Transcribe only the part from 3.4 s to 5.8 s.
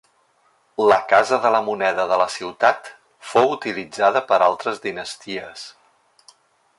utilitzada per altres dinasties.